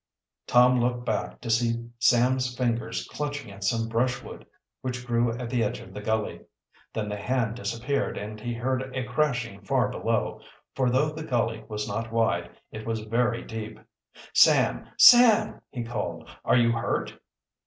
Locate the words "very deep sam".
13.01-14.87